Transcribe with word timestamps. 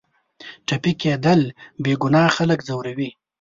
ټپي 0.67 0.93
کېدل 1.01 1.41
بېګناه 1.83 2.29
خلک 2.35 2.59
ځوروي. 2.67 3.09